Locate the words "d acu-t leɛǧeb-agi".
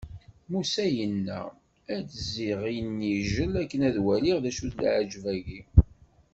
4.43-5.61